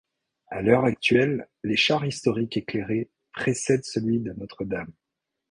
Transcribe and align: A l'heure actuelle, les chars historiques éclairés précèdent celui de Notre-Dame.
A 0.49 0.63
l'heure 0.63 0.85
actuelle, 0.85 1.47
les 1.63 1.75
chars 1.75 2.07
historiques 2.07 2.57
éclairés 2.57 3.11
précèdent 3.33 3.85
celui 3.85 4.19
de 4.19 4.33
Notre-Dame. 4.33 4.91